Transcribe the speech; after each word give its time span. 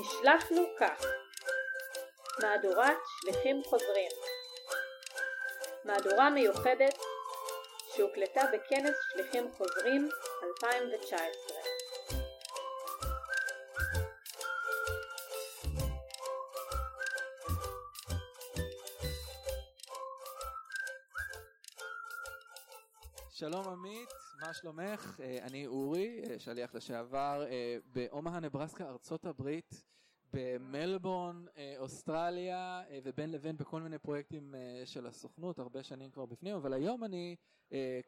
נשלחנו 0.00 0.66
כך. 0.80 1.04
מהדורת 2.42 2.96
שליחים 3.20 3.62
חוזרים. 3.64 4.10
מהדורה 5.84 6.30
מיוחדת 6.30 6.98
שהוקלטה 7.96 8.42
בכנס 8.52 8.96
שליחים 9.12 9.52
חוזרים 9.56 10.08
2019 10.42 11.57
שלום 23.38 23.68
עמית, 23.68 24.08
מה 24.40 24.54
שלומך? 24.54 25.20
אה, 25.20 25.38
אני 25.42 25.66
אורי, 25.66 26.22
אה, 26.30 26.38
שליח 26.38 26.74
לשעבר 26.74 27.44
אה, 27.50 27.76
באומהה 27.92 28.40
נברסקה, 28.40 28.88
ארצות 28.88 29.26
הברית, 29.26 29.84
במלבורן, 30.32 31.44
אוסטרליה, 31.78 32.82
ובין 33.04 33.30
לבין 33.30 33.56
בכל 33.56 33.82
מיני 33.82 33.98
פרויקטים 33.98 34.54
של 34.84 35.06
הסוכנות, 35.06 35.58
הרבה 35.58 35.82
שנים 35.82 36.10
כבר 36.10 36.26
בפנים, 36.26 36.54
אבל 36.54 36.72
היום 36.72 37.04
אני 37.04 37.36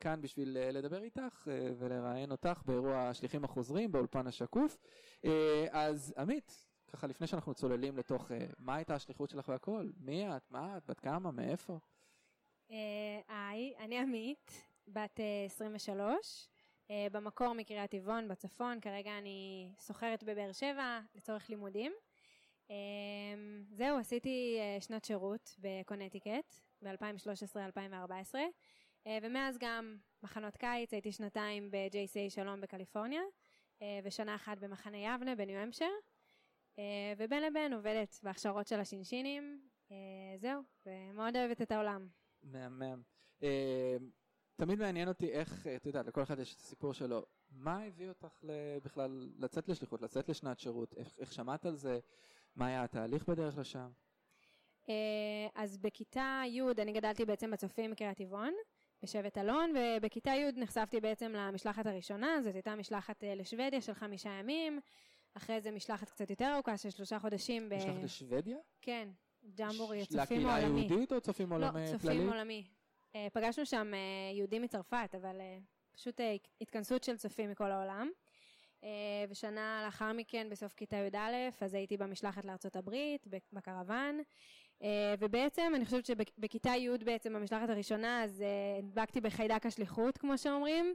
כאן 0.00 0.20
בשביל 0.20 0.56
לדבר 0.72 1.02
איתך 1.02 1.48
ולראיין 1.78 2.30
אותך 2.30 2.62
באירוע 2.66 2.96
השליחים 2.96 3.44
החוזרים 3.44 3.92
באולפן 3.92 4.26
השקוף. 4.26 4.78
אז 5.70 6.14
עמית, 6.18 6.66
ככה 6.88 7.06
לפני 7.06 7.26
שאנחנו 7.26 7.54
צוללים 7.54 7.96
לתוך 7.96 8.30
מה 8.58 8.74
הייתה 8.74 8.94
השליחות 8.94 9.30
שלך 9.30 9.48
והכל, 9.48 9.90
מי 10.00 10.36
את, 10.36 10.50
מה 10.50 10.76
את, 10.76 10.90
בת 10.90 11.00
כמה, 11.00 11.30
מאיפה? 11.30 11.78
היי, 13.28 13.74
אני 13.78 13.98
עמית, 13.98 14.69
בת 14.92 15.20
23, 15.46 16.48
אה, 16.90 16.94
אה, 16.94 17.10
במקור 17.12 17.52
מקריית 17.52 17.90
טבעון 17.90 18.28
בצפון, 18.28 18.80
כרגע 18.80 19.18
אני 19.18 19.72
סוחרת 19.78 20.24
בבאר 20.24 20.52
שבע 20.52 21.00
לצורך 21.14 21.50
לימודים. 21.50 21.92
אה, 22.70 22.76
זהו, 23.72 23.98
עשיתי 23.98 24.58
שנת 24.80 25.04
שירות 25.04 25.56
בקונטיקט 25.58 26.54
ב-2013-2014, 26.82 28.34
ומאז 29.22 29.58
גם 29.58 29.96
מחנות 30.22 30.56
קיץ, 30.56 30.92
הייתי 30.92 31.12
שנתיים 31.12 31.70
ב-JCA 31.70 32.30
שלום 32.30 32.60
בקליפורניה, 32.60 33.22
ושנה 34.04 34.34
אחת 34.34 34.58
במחנה 34.58 34.96
יבנה 34.96 35.34
בניו 35.34 35.62
אמשר, 35.62 35.90
ובין 37.16 37.42
לבין 37.42 37.72
עובדת 37.72 38.20
בהכשרות 38.22 38.66
של 38.66 38.80
השינשינים, 38.80 39.60
זהו, 40.36 40.62
ומאוד 40.86 41.36
אוהבת 41.36 41.62
את 41.62 41.72
העולם. 41.72 42.08
מהמם. 42.42 43.02
תמיד 44.60 44.78
מעניין 44.78 45.08
אותי 45.08 45.32
איך, 45.32 45.66
את 45.76 45.86
יודעת, 45.86 46.06
לכל 46.06 46.22
אחד 46.22 46.38
יש 46.38 46.54
את 46.54 46.58
הסיפור 46.58 46.92
שלו. 46.92 47.22
מה 47.50 47.82
הביא 47.82 48.08
אותך 48.08 48.44
בכלל 48.84 49.28
לצאת 49.38 49.68
לשליחות, 49.68 50.02
לצאת 50.02 50.28
לשנת 50.28 50.58
שירות? 50.58 50.94
איך, 50.96 51.08
איך 51.18 51.32
שמעת 51.32 51.66
על 51.66 51.76
זה? 51.76 51.98
מה 52.56 52.66
היה 52.66 52.82
התהליך 52.82 53.28
בדרך 53.28 53.58
לשם? 53.58 53.88
אה, 54.88 54.94
אז 55.54 55.78
בכיתה 55.78 56.42
י' 56.46 56.60
אני 56.78 56.92
גדלתי 56.92 57.24
בעצם 57.24 57.50
בצופים 57.50 57.94
קריית 57.94 58.18
טבעון, 58.18 58.52
בשבט 59.02 59.38
אלון, 59.38 59.72
ובכיתה 59.76 60.30
י' 60.30 60.52
נחשפתי 60.56 61.00
בעצם 61.00 61.32
למשלחת 61.32 61.86
הראשונה, 61.86 62.42
זאת 62.42 62.54
הייתה 62.54 62.74
משלחת 62.76 63.24
אה, 63.24 63.34
לשוודיה 63.34 63.80
של 63.80 63.94
חמישה 63.94 64.30
ימים, 64.30 64.80
אחרי 65.34 65.60
זה 65.60 65.70
משלחת 65.70 66.10
קצת 66.10 66.30
יותר 66.30 66.52
ארוכה 66.54 66.76
של 66.76 66.90
שלושה 66.90 67.18
חודשים. 67.18 67.68
משלחת 67.68 68.00
ב... 68.00 68.04
לשוודיה? 68.04 68.58
כן, 68.80 69.08
ג'מבורי, 69.54 70.06
צופים 70.06 70.18
עולמי. 70.18 70.44
לקהילה 70.44 70.54
היהודית 70.54 71.12
או 71.12 71.20
צופים 71.20 71.52
עולמי 71.52 71.72
כללי? 71.72 71.92
לא, 71.92 71.98
צופים 71.98 72.28
עולמי. 72.28 72.79
אה, 73.14 73.26
פגשנו 73.32 73.66
שם 73.66 73.94
אה, 73.94 74.36
יהודים 74.36 74.62
מצרפת, 74.62 75.14
אבל 75.14 75.40
אה, 75.40 75.58
פשוט 75.92 76.20
התכנסות 76.60 77.04
של 77.04 77.16
צופים 77.16 77.50
מכל 77.50 77.70
העולם. 77.70 78.10
ושנה 79.28 79.82
לאחר 79.84 80.12
מכן, 80.12 80.46
בסוף 80.50 80.74
כיתה 80.74 80.96
י"א, 80.96 81.50
אז 81.60 81.74
הייתי 81.74 81.96
במשלחת 81.96 82.44
לארצות 82.44 82.76
הברית, 82.76 83.26
בקרוון. 83.52 84.20
ובעצם, 85.18 85.72
אני 85.76 85.84
חושבת 85.84 86.06
שבכיתה 86.06 86.70
י' 86.70 86.98
בעצם, 87.04 87.32
במשלחת 87.32 87.68
הראשונה, 87.68 88.24
אז 88.24 88.44
הדבקתי 88.78 89.20
בחיידק 89.20 89.66
השליחות, 89.66 90.18
כמו 90.18 90.38
שאומרים. 90.38 90.94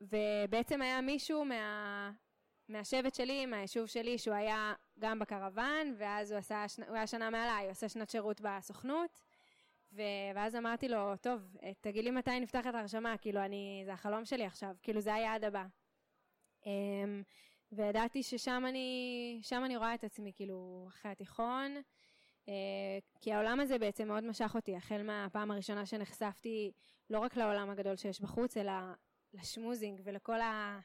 ובעצם 0.00 0.82
היה 0.82 1.00
מישהו 1.00 1.44
מה... 1.44 2.12
מהשבט 2.68 3.14
שלי, 3.14 3.46
מהיישוב 3.46 3.86
שלי, 3.86 4.18
שהוא 4.18 4.34
היה 4.34 4.74
גם 4.98 5.18
בקרוון, 5.18 5.94
ואז 5.98 6.30
הוא 6.30 6.38
עשה, 6.38 6.64
הוא 6.88 6.96
היה 6.96 7.06
שנה 7.06 7.30
מעליי, 7.30 7.64
הוא 7.64 7.70
עשה 7.70 7.88
שנת 7.88 8.10
שירות 8.10 8.40
בסוכנות. 8.40 9.10
ואז 9.92 10.56
אמרתי 10.56 10.88
לו, 10.88 11.16
טוב, 11.16 11.56
תגיד 11.80 12.04
לי 12.04 12.10
מתי 12.10 12.40
נפתח 12.40 12.66
את 12.66 12.74
ההרשמה, 12.74 13.16
כאילו 13.18 13.40
אני, 13.40 13.82
זה 13.84 13.92
החלום 13.92 14.24
שלי 14.24 14.44
עכשיו, 14.44 14.74
כאילו 14.82 15.00
זה 15.00 15.14
היעד 15.14 15.44
הבא. 15.44 15.64
אמ, 16.66 17.22
וידעתי 17.72 18.22
ששם 18.22 18.64
אני, 18.68 19.38
שם 19.42 19.62
אני 19.64 19.76
רואה 19.76 19.94
את 19.94 20.04
עצמי, 20.04 20.32
כאילו, 20.34 20.86
אחרי 20.88 21.10
התיכון, 21.10 21.76
אה, 22.48 22.98
כי 23.20 23.32
העולם 23.32 23.60
הזה 23.60 23.78
בעצם 23.78 24.08
מאוד 24.08 24.24
משך 24.24 24.52
אותי, 24.54 24.76
החל 24.76 25.02
מהפעם 25.02 25.50
הראשונה 25.50 25.86
שנחשפתי 25.86 26.72
לא 27.10 27.18
רק 27.18 27.36
לעולם 27.36 27.70
הגדול 27.70 27.96
שיש 27.96 28.20
בחוץ, 28.20 28.56
אלא 28.56 28.72
לשמוזינג 29.32 30.00
ולכל 30.04 30.40
ה... 30.40 30.80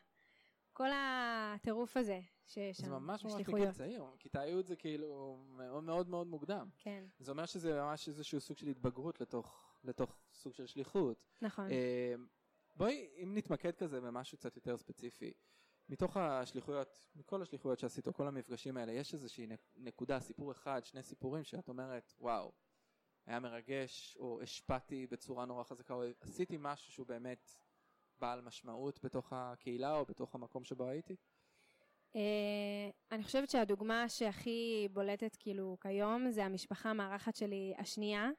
כל 0.75 0.89
הטירוף 0.93 1.97
הזה 1.97 2.19
שיש 2.45 2.77
שם, 2.77 2.83
זה 2.83 2.89
ממש 2.89 3.25
ממש 3.25 3.33
מגיל 3.47 3.71
צעיר, 3.71 4.03
כיתה 4.19 4.45
י' 4.45 4.63
זה 4.63 4.75
כאילו 4.75 5.37
מאוד 5.47 5.83
מאוד 5.83 6.09
מאוד 6.09 6.27
מוקדם. 6.27 6.69
כן. 6.77 7.05
זה 7.19 7.31
אומר 7.31 7.45
שזה 7.45 7.73
ממש 7.81 8.07
איזשהו 8.07 8.39
סוג 8.39 8.57
של 8.57 8.67
התבגרות 8.67 9.21
לתוך, 9.21 9.77
לתוך 9.83 10.15
סוג 10.33 10.53
של 10.53 10.65
שליחות. 10.65 11.25
נכון. 11.41 11.71
אה, 11.71 12.13
בואי, 12.75 13.07
אם 13.23 13.37
נתמקד 13.37 13.75
כזה 13.75 14.01
במשהו 14.01 14.37
קצת 14.37 14.55
יותר 14.55 14.77
ספציפי, 14.77 15.33
מתוך 15.89 16.17
השליחויות, 16.17 17.07
מכל 17.15 17.41
השליחויות 17.41 17.79
שעשית, 17.79 18.07
או 18.07 18.13
כל 18.13 18.27
המפגשים 18.27 18.77
האלה, 18.77 18.91
יש 18.91 19.13
איזושהי 19.13 19.47
נקודה, 19.75 20.19
סיפור 20.19 20.51
אחד, 20.51 20.85
שני 20.85 21.03
סיפורים 21.03 21.43
שאת 21.43 21.69
אומרת, 21.69 22.13
וואו, 22.19 22.51
היה 23.25 23.39
מרגש, 23.39 24.17
או 24.19 24.41
השפעתי 24.41 25.07
בצורה 25.07 25.45
נורא 25.45 25.63
חזקה, 25.63 25.93
או 25.93 26.03
עשיתי 26.21 26.57
משהו 26.59 26.91
שהוא 26.91 27.07
באמת 27.07 27.51
בעל 28.19 28.41
משמעות 28.41 28.99
בתוך 29.03 29.33
הקהילה 29.35 29.95
או 29.95 30.05
בתוך 30.05 30.35
המקום 30.35 30.63
שבו 30.63 30.87
הייתי? 30.87 31.15
Uh, 32.13 32.17
אני 33.11 33.23
חושבת 33.23 33.49
שהדוגמה 33.49 34.09
שהכי 34.09 34.87
בולטת 34.91 35.35
כאילו 35.35 35.77
כיום 35.81 36.31
זה 36.31 36.45
המשפחה 36.45 36.89
המארחת 36.89 37.35
שלי 37.35 37.73
השנייה, 37.77 38.29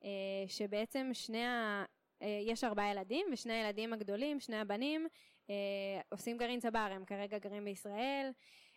uh, 0.00 0.06
שבעצם 0.46 1.10
שני 1.12 1.44
ה... 1.44 1.84
Uh, 2.22 2.26
יש 2.46 2.64
ארבעה 2.64 2.90
ילדים 2.90 3.26
ושני 3.32 3.52
הילדים 3.52 3.92
הגדולים, 3.92 4.40
שני 4.40 4.56
הבנים, 4.56 5.06
עושים 6.08 6.38
גרעין 6.38 6.60
צבר, 6.60 6.88
הם 6.92 7.04
כרגע 7.04 7.38
גרים 7.38 7.64
בישראל, 7.64 8.30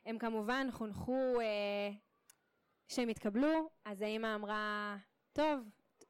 הם 0.05 0.17
כמובן 0.17 0.67
חונכו 0.71 1.33
שהם 2.87 3.09
התקבלו, 3.09 3.69
אז 3.85 4.01
האמא 4.01 4.35
אמרה, 4.35 4.97
טוב, 5.33 5.59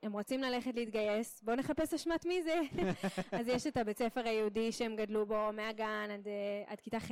הם 0.07 0.13
רוצים 0.13 0.41
ללכת 0.41 0.75
להתגייס, 0.75 1.41
בואו 1.41 1.55
נחפש 1.55 1.93
אשמת 1.93 2.25
מי 2.25 2.43
זה. 2.43 2.61
אז 3.39 3.47
יש 3.47 3.67
את 3.67 3.77
הבית 3.77 3.97
ספר 3.97 4.27
היהודי 4.27 4.71
שהם 4.71 4.95
גדלו 4.95 5.25
בו 5.25 5.49
מהגן 5.53 6.09
עד, 6.13 6.27
אה, 6.27 6.63
עד 6.71 6.79
כיתה 6.79 6.99
ח' 6.99 7.11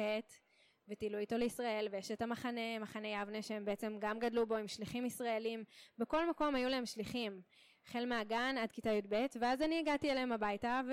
וטילו 0.88 1.18
איתו 1.18 1.38
לישראל, 1.38 1.88
ויש 1.92 2.12
את 2.12 2.22
המחנה, 2.22 2.80
מחנה 2.80 3.08
יבנה, 3.08 3.42
שהם 3.42 3.66
בעצם 3.66 3.98
גם 4.00 4.20
גדלו 4.20 4.48
בו 4.48 4.56
עם 4.56 4.68
שליחים 4.68 5.06
ישראלים. 5.06 5.64
בכל 5.98 6.30
מקום 6.30 6.56
היו 6.56 6.70
להם 6.70 6.86
שליחים, 6.86 7.42
החל 7.86 8.06
מהגן 8.06 8.56
עד 8.58 8.72
כיתה 8.72 8.90
י"ב, 8.90 9.26
ואז 9.40 9.62
אני 9.62 9.80
הגעתי 9.80 10.12
אליהם 10.12 10.32
הביתה, 10.32 10.82
ו... 10.88 10.92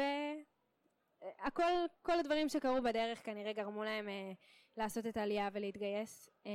הכל, 1.38 1.72
כל 2.02 2.18
הדברים 2.18 2.48
שקרו 2.48 2.82
בדרך 2.82 3.24
כנראה 3.24 3.52
גרמו 3.52 3.84
להם 3.84 4.08
אה, 4.08 4.32
לעשות 4.76 5.06
את 5.06 5.16
העלייה 5.16 5.48
ולהתגייס, 5.52 6.30
אה, 6.46 6.52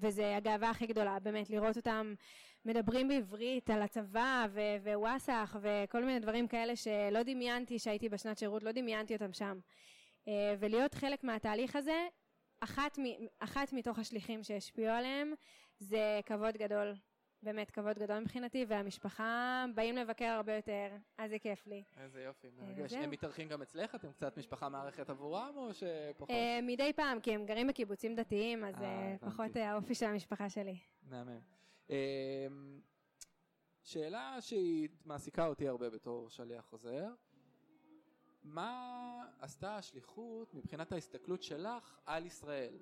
וזה 0.00 0.36
הגאווה 0.36 0.70
הכי 0.70 0.86
גדולה, 0.86 1.18
באמת, 1.18 1.50
לראות 1.50 1.76
אותם 1.76 2.14
מדברים 2.64 3.08
בעברית 3.08 3.70
על 3.70 3.82
הצבא 3.82 4.46
ו- 4.50 4.76
ווואסאח 4.82 5.56
וכל 5.60 6.04
מיני 6.04 6.18
דברים 6.20 6.48
כאלה 6.48 6.76
שלא 6.76 7.22
דמיינתי 7.22 7.78
שהייתי 7.78 8.08
בשנת 8.08 8.38
שירות, 8.38 8.62
לא 8.62 8.72
דמיינתי 8.72 9.14
אותם 9.14 9.32
שם. 9.32 9.58
אה, 10.28 10.54
ולהיות 10.58 10.94
חלק 10.94 11.24
מהתהליך 11.24 11.76
הזה, 11.76 12.06
אחת, 12.60 12.98
מ- 12.98 13.26
אחת 13.38 13.72
מתוך 13.72 13.98
השליחים 13.98 14.42
שהשפיעו 14.42 14.92
עליהם, 14.92 15.34
זה 15.78 16.20
כבוד 16.26 16.56
גדול 16.56 16.94
באמת 17.44 17.70
כבוד 17.70 17.98
גדול 17.98 18.18
מבחינתי, 18.18 18.64
והמשפחה 18.68 19.64
באים 19.74 19.96
לבקר 19.96 20.24
הרבה 20.24 20.56
יותר, 20.56 20.88
אז 21.18 21.30
זה 21.30 21.38
כיף 21.38 21.66
לי. 21.66 21.82
איזה 21.96 22.22
יופי, 22.22 22.46
אה, 22.46 22.66
מרגש. 22.66 22.92
הם 22.92 23.10
מתארחים 23.10 23.48
גם 23.48 23.62
אצלך? 23.62 23.94
אתם 23.94 24.12
קצת 24.12 24.38
משפחה 24.38 24.68
מערכת 24.68 25.10
עבורם, 25.10 25.52
או 25.56 25.74
שפחות? 25.74 26.30
אה, 26.30 26.58
מדי 26.62 26.92
פעם, 26.92 27.20
כי 27.20 27.34
הם 27.34 27.46
גרים 27.46 27.66
בקיבוצים 27.66 28.14
דתיים, 28.14 28.64
אז 28.64 28.82
אה, 28.82 29.16
פחות 29.20 29.56
האופי 29.56 29.94
של 29.94 30.06
המשפחה 30.06 30.50
שלי. 30.50 30.78
מהמם. 31.02 31.40
שאלה 33.82 34.36
שהיא 34.40 34.88
מעסיקה 35.04 35.46
אותי 35.46 35.68
הרבה 35.68 35.90
בתור 35.90 36.30
שליח 36.30 36.64
חוזר, 36.64 37.08
מה 38.42 39.24
עשתה 39.40 39.76
השליחות 39.76 40.54
מבחינת 40.54 40.92
ההסתכלות 40.92 41.42
שלך 41.42 41.98
על 42.06 42.26
ישראל? 42.26 42.76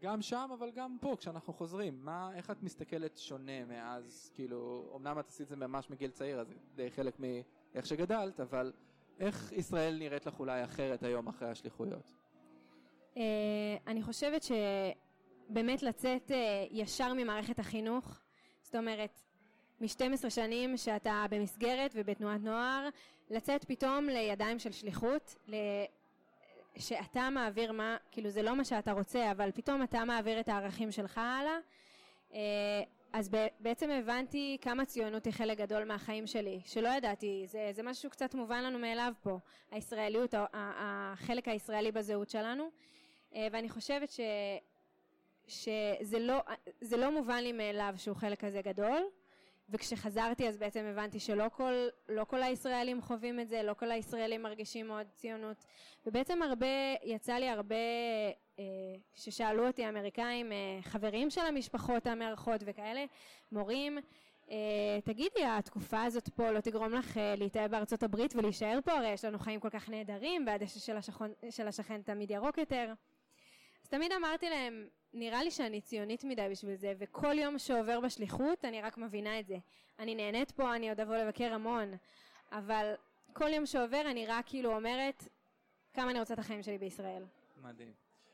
גם 0.00 0.22
שם 0.22 0.50
אבל 0.58 0.70
גם 0.70 0.96
פה 1.00 1.16
כשאנחנו 1.18 1.52
חוזרים, 1.52 2.04
מה, 2.04 2.30
איך 2.34 2.50
את 2.50 2.62
מסתכלת 2.62 3.18
שונה 3.18 3.64
מאז, 3.64 4.30
כאילו, 4.34 4.92
אמנם 4.96 5.18
את 5.18 5.28
עשית 5.28 5.42
את 5.42 5.48
זה 5.48 5.56
ממש 5.56 5.90
מגיל 5.90 6.10
צעיר, 6.10 6.40
אז 6.40 6.54
די 6.74 6.90
חלק 6.90 7.20
מאיך 7.20 7.86
שגדלת, 7.86 8.40
אבל 8.40 8.72
איך 9.20 9.52
ישראל 9.52 9.98
נראית 9.98 10.26
לך 10.26 10.40
אולי 10.40 10.64
אחרת 10.64 11.02
היום 11.02 11.28
אחרי 11.28 11.48
השליחויות? 11.48 12.14
אה, 13.16 13.22
אני 13.86 14.02
חושבת 14.02 14.42
שבאמת 14.42 15.82
לצאת 15.82 16.30
אה, 16.30 16.66
ישר 16.70 17.12
ממערכת 17.12 17.58
החינוך, 17.58 18.20
זאת 18.62 18.74
אומרת, 18.74 19.20
מ-12 19.80 20.30
שנים 20.30 20.76
שאתה 20.76 21.26
במסגרת 21.30 21.90
ובתנועת 21.94 22.40
נוער, 22.40 22.88
לצאת 23.30 23.64
פתאום 23.64 24.06
לידיים 24.06 24.58
של 24.58 24.72
שליחות. 24.72 25.34
שאתה 26.78 27.30
מעביר 27.30 27.72
מה, 27.72 27.96
כאילו 28.10 28.30
זה 28.30 28.42
לא 28.42 28.56
מה 28.56 28.64
שאתה 28.64 28.92
רוצה, 28.92 29.30
אבל 29.30 29.50
פתאום 29.54 29.82
אתה 29.82 30.04
מעביר 30.04 30.40
את 30.40 30.48
הערכים 30.48 30.92
שלך 30.92 31.18
הלאה. 31.18 31.58
אה, 32.34 32.38
אז 33.12 33.30
בעצם 33.60 33.90
הבנתי 33.90 34.58
כמה 34.60 34.84
ציונות 34.84 35.24
היא 35.24 35.32
חלק 35.32 35.58
גדול 35.58 35.84
מהחיים 35.84 36.26
שלי, 36.26 36.60
שלא 36.64 36.88
ידעתי, 36.88 37.44
זה, 37.46 37.70
זה 37.72 37.82
משהו 37.82 38.10
קצת 38.10 38.34
מובן 38.34 38.64
לנו 38.64 38.78
מאליו 38.78 39.12
פה, 39.22 39.38
הישראליות, 39.70 40.34
החלק 40.52 41.48
הישראלי 41.48 41.92
בזהות 41.92 42.30
שלנו, 42.30 42.70
אה, 43.34 43.48
ואני 43.52 43.68
חושבת 43.68 44.10
ש, 44.10 44.20
שזה 45.46 46.18
לא, 46.18 46.38
לא 46.96 47.12
מובן 47.12 47.42
לי 47.42 47.52
מאליו 47.52 47.94
שהוא 47.96 48.16
חלק 48.16 48.44
כזה 48.44 48.62
גדול, 48.62 49.02
וכשחזרתי 49.70 50.48
אז 50.48 50.56
בעצם 50.56 50.84
הבנתי 50.84 51.20
שלא 51.20 51.44
כל, 51.52 51.72
לא 52.08 52.24
כל 52.24 52.42
הישראלים 52.42 53.02
חווים 53.02 53.40
את 53.40 53.48
זה, 53.48 53.62
לא 53.62 53.74
כל 53.74 53.90
הישראלים 53.90 54.42
מרגישים 54.42 54.86
מאוד 54.86 55.06
ציונות, 55.14 55.64
ובעצם 56.06 56.42
הרבה, 56.42 56.66
יצא 57.02 57.32
לי 57.32 57.48
הרבה 57.48 57.76
אה, 58.58 58.64
ששאלו 59.14 59.66
אותי 59.66 59.84
האמריקאים, 59.84 60.52
אה, 60.52 60.78
חברים 60.82 61.30
של 61.30 61.40
המשפחות 61.40 62.06
המארחות 62.06 62.60
וכאלה, 62.66 63.04
מורים, 63.52 63.98
אה, 64.50 64.98
תגידי, 65.04 65.44
התקופה 65.44 66.02
הזאת 66.02 66.28
פה 66.28 66.50
לא 66.50 66.60
תגרום 66.60 66.92
לך 66.92 67.20
להתאהב 67.36 67.70
בארצות 67.70 68.02
הברית 68.02 68.36
ולהישאר 68.36 68.78
פה? 68.84 68.92
הרי 68.92 69.08
יש 69.08 69.24
לנו 69.24 69.38
חיים 69.38 69.60
כל 69.60 69.70
כך 69.70 69.88
נהדרים, 69.88 70.44
והדשא 70.46 70.80
של, 70.80 70.96
של 71.50 71.68
השכן 71.68 72.02
תמיד 72.02 72.30
ירוק 72.30 72.58
יותר. 72.58 72.92
אז 73.82 73.88
תמיד 73.88 74.12
אמרתי 74.12 74.50
להם, 74.50 74.88
נראה 75.18 75.42
לי 75.42 75.50
שאני 75.50 75.80
ציונית 75.80 76.24
מדי 76.24 76.48
בשביל 76.50 76.76
זה, 76.76 76.94
וכל 76.98 77.38
יום 77.38 77.58
שעובר 77.58 78.00
בשליחות 78.00 78.64
אני 78.64 78.82
רק 78.82 78.98
מבינה 78.98 79.40
את 79.40 79.46
זה. 79.46 79.56
אני 79.98 80.14
נהנית 80.14 80.50
פה, 80.50 80.76
אני 80.76 80.88
עוד 80.88 81.00
אבוא 81.00 81.16
לבקר 81.16 81.54
המון, 81.54 81.94
אבל 82.52 82.94
כל 83.32 83.48
יום 83.52 83.66
שעובר 83.66 84.00
אני 84.10 84.26
רק 84.26 84.46
כאילו 84.48 84.76
אומרת 84.76 85.28
כמה 85.92 86.10
אני 86.10 86.20
רוצה 86.20 86.34
את 86.34 86.38
החיים 86.38 86.62
שלי 86.62 86.78
בישראל. 86.78 87.24
מדהים. 87.62 87.92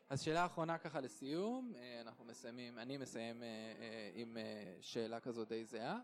אז 0.08 0.20
שאלה 0.20 0.46
אחרונה 0.46 0.78
ככה 0.78 1.00
לסיום, 1.00 1.72
אה, 1.76 2.00
אנחנו 2.00 2.24
מסיימים, 2.24 2.78
אני 2.78 2.96
מסיים 2.96 3.42
אה, 3.42 3.48
אה, 3.48 4.10
עם 4.14 4.36
שאלה 4.80 5.20
כזו 5.20 5.44
די 5.44 5.64
זהה. 5.64 5.98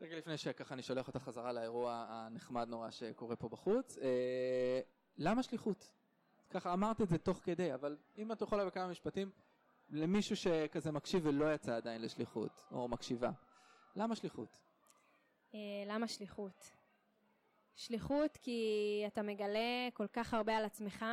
רגע 0.00 0.16
לפני 0.16 0.36
שככה 0.36 0.74
אני 0.74 0.82
שולח 0.82 1.08
אותך 1.08 1.22
חזרה 1.22 1.52
לאירוע 1.52 2.06
הנחמד 2.08 2.68
נורא 2.68 2.90
שקורה 2.90 3.36
פה 3.36 3.48
בחוץ. 3.48 3.98
למה 5.16 5.42
שליחות? 5.42 5.90
ככה 6.50 6.72
אמרת 6.72 7.00
את 7.00 7.08
זה 7.08 7.18
תוך 7.18 7.40
כדי, 7.42 7.74
אבל 7.74 7.96
אם 8.18 8.32
את 8.32 8.40
יכולה 8.40 8.64
בכמה 8.64 8.88
משפטים, 8.88 9.30
למישהו 9.90 10.36
שכזה 10.36 10.92
מקשיב 10.92 11.26
ולא 11.26 11.54
יצא 11.54 11.76
עדיין 11.76 12.02
לשליחות, 12.02 12.62
או 12.70 12.88
מקשיבה, 12.88 13.30
למה 13.96 14.16
שליחות? 14.16 14.58
למה 15.86 16.08
שליחות? 16.08 16.70
שליחות 17.76 18.36
כי 18.42 19.04
אתה 19.06 19.22
מגלה 19.22 19.88
כל 19.92 20.06
כך 20.06 20.34
הרבה 20.34 20.56
על 20.56 20.64
עצמך 20.64 21.04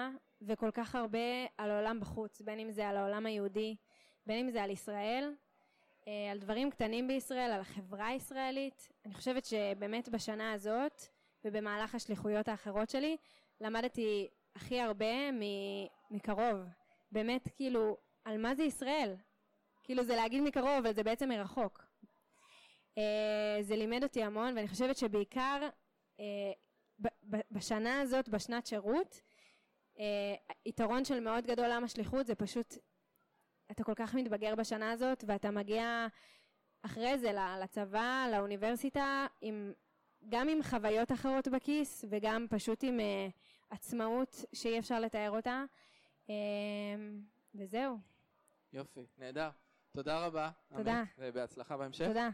וכל 0.42 0.72
כך 0.74 0.96
הרבה 0.96 1.46
על 1.58 1.72
העולם 1.72 2.00
בחוץ, 2.00 2.42
בין 2.42 2.60
אם 2.60 2.72
זה 2.72 2.88
על 2.88 2.98
העולם 2.98 3.26
היהודי, 3.26 3.76
בין 4.26 4.46
אם 4.46 4.52
זה 4.52 4.64
על 4.64 4.70
ישראל, 4.70 5.34
אה, 6.08 6.32
על 6.32 6.40
דברים 6.40 6.72
קטנים 6.72 7.08
בישראל, 7.08 7.52
על 7.52 7.62
החברה 7.62 8.08
הישראלית. 8.08 8.90
אני 9.06 9.14
חושבת 9.14 9.46
שבאמת 9.46 10.10
בשנה 10.10 10.52
הזאת 10.52 11.02
ובמהלך 11.46 11.96
השליחויות 11.96 12.48
האחרות 12.48 12.90
שלי 12.90 13.18
למדתי 13.62 14.28
הכי 14.56 14.82
הרבה 14.82 15.32
מקרוב. 16.12 16.58
באמת 17.12 17.50
כאילו 17.56 17.98
על 18.24 18.38
מה 18.38 18.56
זה 18.56 18.64
ישראל. 18.64 19.16
כאילו 19.84 20.04
זה 20.04 20.16
להגיד 20.16 20.44
מקרוב 20.44 20.70
אבל 20.80 20.94
זה 20.94 21.04
בעצם 21.04 21.30
מרחוק. 21.30 21.84
אה, 22.98 23.58
זה 23.62 23.76
לימד 23.76 24.04
אותי 24.04 24.24
המון 24.24 24.58
ואני 24.58 24.68
חושבת 24.68 24.98
שבעיקר 24.98 25.70
אה, 26.20 26.52
בשנה 27.52 28.02
הזאת, 28.02 28.30
בשנת 28.30 28.68
שירות, 28.68 29.22
אה, 30.00 30.36
יתרון 30.66 31.06
של 31.06 31.20
מאוד 31.20 31.48
גדול 31.48 31.68
לעם 31.68 31.84
השליחות 31.84 32.28
זה 32.28 32.36
פשוט, 32.36 32.78
אתה 33.72 33.84
כל 33.84 33.94
כך 33.96 34.16
מתבגר 34.16 34.56
בשנה 34.56 34.92
הזאת 34.92 35.24
ואתה 35.28 35.52
מגיע 35.52 36.08
אחרי 36.82 37.18
זה 37.18 37.32
לצבא, 37.64 38.28
לאוניברסיטה, 38.32 39.28
עם, 39.42 39.74
גם 40.30 40.50
עם 40.50 40.64
חוויות 40.64 41.12
אחרות 41.12 41.48
בכיס 41.48 42.06
וגם 42.10 42.46
פשוט 42.50 42.84
עם 42.84 43.00
uh, 43.00 43.32
עצמאות 43.70 44.46
שאי 44.54 44.80
אפשר 44.80 45.00
לתאר 45.00 45.32
אותה. 45.32 45.64
וזהו. 47.56 47.98
יופי, 48.74 49.06
נהדר. 49.18 49.50
תודה 49.92 50.26
רבה. 50.26 50.50
תודה. 50.78 51.04
ובהצלחה 51.18 51.78
בהמשך. 51.78 52.06
תודה. 52.08 52.30